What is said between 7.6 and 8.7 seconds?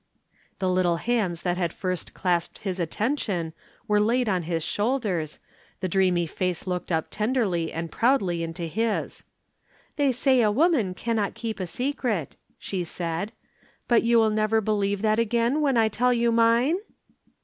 and proudly into